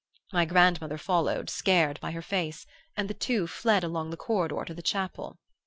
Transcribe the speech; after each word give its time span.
My 0.33 0.45
grandmother 0.45 0.97
followed, 0.97 1.47
scared 1.47 1.99
by 1.99 2.09
her 2.09 2.23
face, 2.23 2.65
and 2.97 3.07
the 3.07 3.13
two 3.13 3.45
fled 3.45 3.83
along 3.83 4.09
the 4.09 4.17
corridor 4.17 4.63
to 4.65 4.73
the 4.73 4.81
chapel. 4.81 5.37